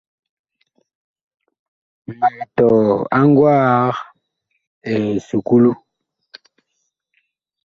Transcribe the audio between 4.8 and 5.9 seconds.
esukulu.